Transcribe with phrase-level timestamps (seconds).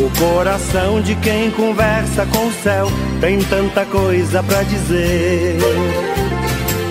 [0.00, 2.86] O coração de quem conversa com o céu
[3.20, 5.56] tem tanta coisa para dizer.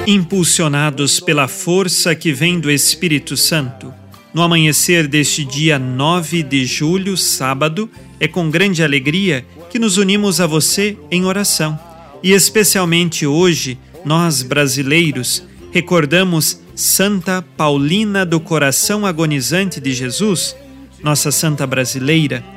[0.05, 3.93] Impulsionados pela força que vem do Espírito Santo,
[4.33, 7.89] no amanhecer deste dia 9 de julho, sábado,
[8.19, 11.79] é com grande alegria que nos unimos a você em oração.
[12.21, 20.57] E especialmente hoje, nós brasileiros recordamos Santa Paulina do Coração Agonizante de Jesus,
[21.01, 22.56] nossa santa brasileira.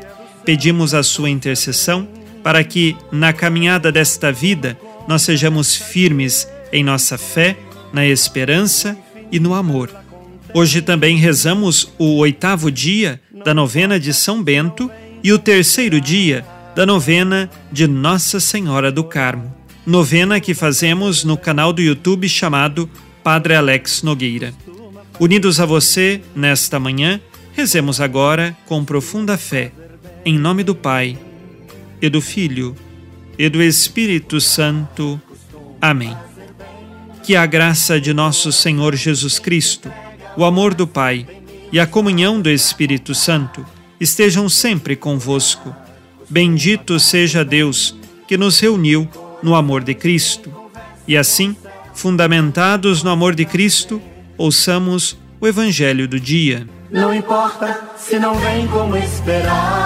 [0.50, 2.09] Pedimos a sua intercessão
[2.42, 7.56] para que, na caminhada desta vida, nós sejamos firmes em nossa fé,
[7.92, 8.98] na esperança
[9.30, 9.94] e no amor.
[10.52, 14.91] Hoje também rezamos o oitavo dia da novena de São Bento
[15.22, 16.44] e o terceiro dia
[16.75, 19.55] da novena de Nossa Senhora do Carmo.
[19.86, 22.91] Novena que fazemos no canal do YouTube chamado
[23.22, 24.53] Padre Alex Nogueira.
[25.20, 27.20] Unidos a você nesta manhã,
[27.53, 29.70] rezemos agora com profunda fé,
[30.24, 31.18] em nome do Pai,
[32.00, 32.76] e do Filho,
[33.38, 35.20] e do Espírito Santo.
[35.80, 36.16] Amém.
[37.22, 39.91] Que a graça de nosso Senhor Jesus Cristo,
[40.36, 41.26] o amor do Pai
[41.72, 43.64] e a comunhão do Espírito Santo
[44.00, 45.74] estejam sempre convosco.
[46.28, 49.08] Bendito seja Deus que nos reuniu
[49.42, 50.52] no amor de Cristo.
[51.06, 51.56] E assim,
[51.94, 54.00] fundamentados no amor de Cristo,
[54.36, 56.66] ouçamos o Evangelho do dia.
[56.91, 59.80] Não importa se não vem como esperava,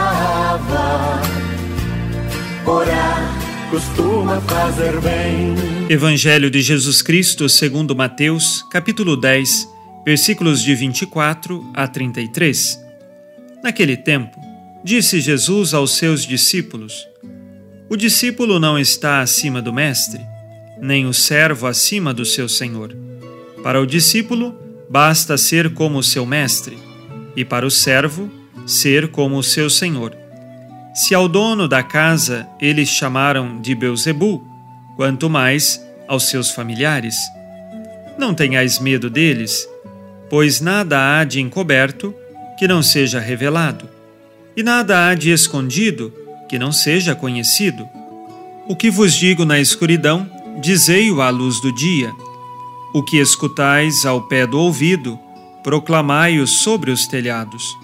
[3.75, 5.53] costuma fazer bem.
[5.89, 9.69] Evangelho de Jesus Cristo segundo Mateus, capítulo 10,
[10.07, 12.79] versículos de 24 a 33.
[13.65, 14.41] Naquele tempo,
[14.85, 17.05] disse Jesus aos seus discípulos:
[17.91, 20.21] O discípulo não está acima do mestre,
[20.81, 22.97] nem o servo acima do seu senhor.
[23.61, 24.57] Para o discípulo,
[24.89, 26.79] basta ser como o seu mestre,
[27.35, 28.31] e para o servo,
[28.65, 30.24] ser como o seu senhor.
[30.95, 34.41] Se ao dono da casa eles chamaram de Beuzebu,
[34.95, 37.17] quanto mais aos seus familiares.
[38.17, 39.69] Não tenhais medo deles,
[40.31, 42.15] pois nada há de encoberto
[42.57, 43.89] que não seja revelado,
[44.57, 46.15] e nada há de escondido
[46.49, 47.89] que não seja conhecido.
[48.69, 50.31] O que vos digo na escuridão,
[50.61, 52.13] dizei-o à luz do dia.
[52.95, 55.19] O que escutais ao pé do ouvido,
[55.65, 57.84] proclamai-o sobre os telhados.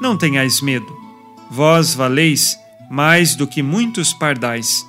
[0.00, 0.94] Não tenhais medo,
[1.50, 2.58] vós valeis
[2.90, 4.86] mais do que muitos pardais.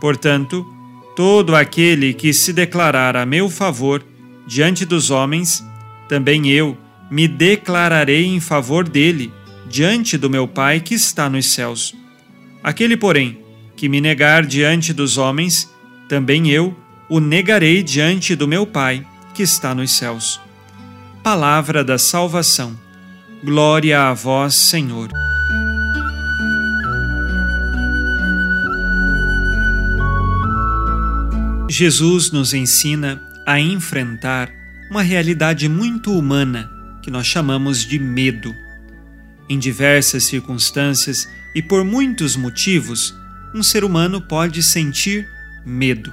[0.00, 0.66] Portanto,
[1.14, 4.04] todo aquele que se declarar a meu favor
[4.46, 5.64] diante dos homens,
[6.08, 6.76] também eu
[7.10, 9.32] me declararei em favor dele
[9.68, 11.94] diante do meu Pai que está nos céus.
[12.62, 13.38] Aquele, porém,
[13.76, 15.72] que me negar diante dos homens,
[16.08, 16.76] também eu
[17.08, 20.40] o negarei diante do meu Pai que está nos céus.
[21.22, 22.78] Palavra da salvação.
[23.42, 25.08] Glória a vós, Senhor.
[31.66, 34.50] Jesus nos ensina a enfrentar
[34.90, 36.70] uma realidade muito humana
[37.00, 38.54] que nós chamamos de medo.
[39.48, 43.18] Em diversas circunstâncias e por muitos motivos,
[43.54, 45.26] um ser humano pode sentir
[45.64, 46.12] medo,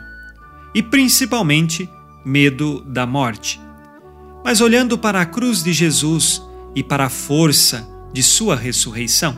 [0.73, 1.89] e principalmente
[2.23, 3.59] medo da morte.
[4.45, 6.46] Mas olhando para a cruz de Jesus
[6.77, 9.35] e para a força de sua ressurreição,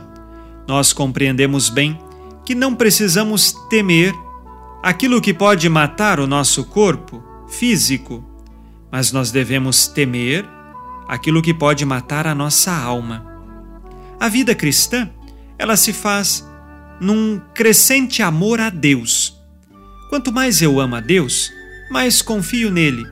[0.68, 1.98] nós compreendemos bem
[2.44, 4.14] que não precisamos temer
[4.82, 8.22] aquilo que pode matar o nosso corpo físico,
[8.92, 10.46] mas nós devemos temer
[11.08, 13.24] aquilo que pode matar a nossa alma.
[14.20, 15.08] A vida cristã,
[15.58, 16.46] ela se faz
[17.00, 19.34] num crescente amor a Deus.
[20.10, 21.50] Quanto mais eu amo a Deus,
[21.90, 23.06] mais confio nele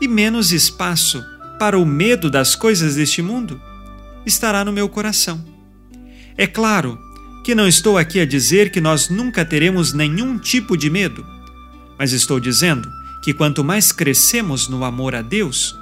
[0.00, 1.22] e menos espaço
[1.58, 3.60] para o medo das coisas deste mundo
[4.24, 5.42] estará no meu coração.
[6.36, 6.98] É claro
[7.44, 11.24] que não estou aqui a dizer que nós nunca teremos nenhum tipo de medo,
[11.98, 12.90] mas estou dizendo
[13.22, 15.74] que quanto mais crescemos no amor a Deus,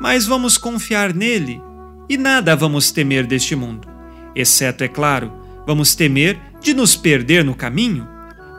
[0.00, 1.60] mais vamos confiar nele
[2.08, 3.86] e nada vamos temer deste mundo.
[4.34, 5.32] Exceto, é claro,
[5.66, 8.08] vamos temer de nos perder no caminho.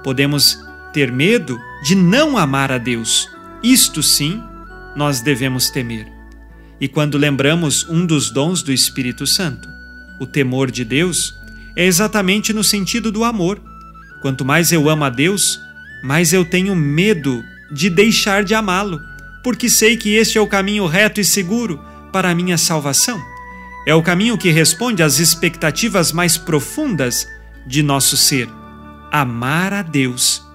[0.03, 0.59] Podemos
[0.93, 3.27] ter medo de não amar a Deus.
[3.63, 4.41] Isto sim,
[4.95, 6.12] nós devemos temer.
[6.83, 9.69] E quando lembramos um dos dons do Espírito Santo,
[10.19, 11.33] o temor de Deus,
[11.77, 13.57] é exatamente no sentido do amor.
[14.21, 15.57] Quanto mais eu amo a Deus,
[16.03, 17.41] mais eu tenho medo
[17.71, 18.99] de deixar de amá-lo,
[19.45, 21.79] porque sei que este é o caminho reto e seguro
[22.11, 23.17] para a minha salvação.
[23.87, 27.25] É o caminho que responde às expectativas mais profundas
[27.65, 28.49] de nosso ser:
[29.09, 30.45] amar a Deus.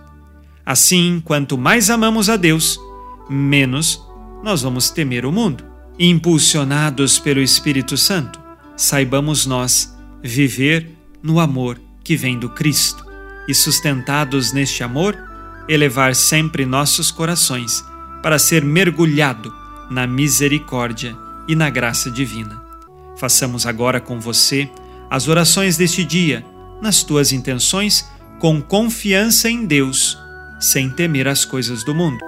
[0.67, 2.79] Assim, quanto mais amamos a Deus,
[3.31, 3.99] menos
[4.45, 5.78] nós vamos temer o mundo.
[6.01, 8.41] Impulsionados pelo Espírito Santo,
[8.77, 9.93] saibamos nós
[10.23, 10.89] viver
[11.21, 13.05] no amor que vem do Cristo
[13.49, 15.19] e, sustentados neste amor,
[15.69, 17.85] elevar sempre nossos corações
[18.23, 19.53] para ser mergulhado
[19.91, 21.17] na misericórdia
[21.49, 22.63] e na graça divina.
[23.17, 24.71] Façamos agora com você
[25.11, 26.47] as orações deste dia,
[26.81, 28.09] nas tuas intenções,
[28.39, 30.17] com confiança em Deus,
[30.61, 32.28] sem temer as coisas do mundo.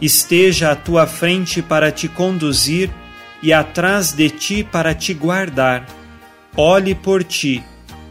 [0.00, 2.90] esteja à tua frente para te conduzir
[3.42, 5.86] e atrás de ti para te guardar.
[6.56, 7.62] Olhe por ti,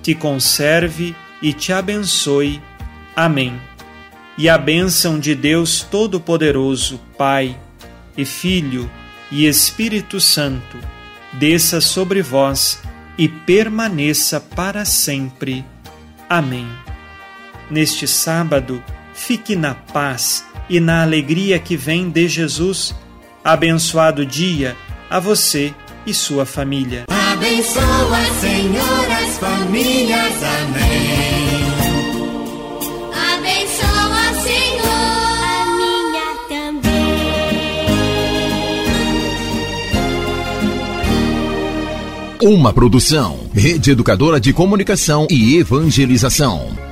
[0.02, 2.62] te conserve e te abençoe.
[3.16, 3.60] Amém.
[4.38, 7.58] E a bênção de Deus Todo-Poderoso, Pai
[8.18, 8.90] e Filho
[9.32, 10.78] e Espírito Santo,
[11.34, 12.82] desça sobre vós
[13.18, 15.66] e permaneça para sempre.
[16.30, 16.68] Amém.
[17.70, 18.82] Neste sábado,
[19.14, 22.96] fique na paz e na alegria que vem de Jesus.
[23.44, 24.76] Abençoado dia
[25.10, 25.74] a você
[26.06, 27.06] e sua família.
[27.08, 30.44] Abençoa, Senhor, as famílias.
[30.44, 31.60] Amém.
[33.34, 34.86] Abençoa, Senhor,
[35.44, 36.90] a minha também.
[42.42, 46.89] Uma produção, Rede Educadora de Comunicação e Evangelização.